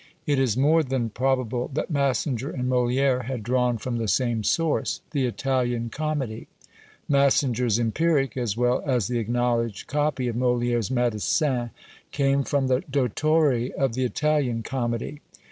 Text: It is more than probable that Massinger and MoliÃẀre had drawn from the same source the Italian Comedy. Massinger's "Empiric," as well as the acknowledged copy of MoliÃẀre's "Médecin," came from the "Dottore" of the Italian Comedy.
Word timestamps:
It 0.25 0.39
is 0.39 0.57
more 0.57 0.81
than 0.81 1.11
probable 1.11 1.69
that 1.75 1.91
Massinger 1.91 2.49
and 2.49 2.63
MoliÃẀre 2.63 3.25
had 3.25 3.43
drawn 3.43 3.77
from 3.77 3.97
the 3.97 4.07
same 4.07 4.43
source 4.43 5.01
the 5.11 5.27
Italian 5.27 5.91
Comedy. 5.91 6.47
Massinger's 7.07 7.77
"Empiric," 7.77 8.35
as 8.35 8.57
well 8.57 8.81
as 8.83 9.05
the 9.05 9.19
acknowledged 9.19 9.85
copy 9.85 10.27
of 10.27 10.35
MoliÃẀre's 10.35 10.89
"Médecin," 10.89 11.69
came 12.09 12.43
from 12.43 12.65
the 12.65 12.81
"Dottore" 12.91 13.69
of 13.75 13.93
the 13.93 14.03
Italian 14.03 14.63
Comedy. 14.63 15.21